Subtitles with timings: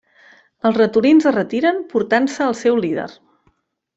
[0.69, 3.09] Els ratolins es retiren portant-se al seu líder.